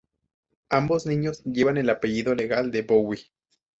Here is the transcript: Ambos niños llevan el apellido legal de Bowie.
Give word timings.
Ambos 0.71 1.05
niños 1.05 1.43
llevan 1.43 1.77
el 1.77 1.91
apellido 1.91 2.33
legal 2.33 2.71
de 2.71 2.81
Bowie. 2.81 3.29